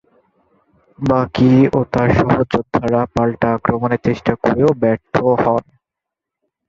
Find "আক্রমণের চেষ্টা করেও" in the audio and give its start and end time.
3.53-4.69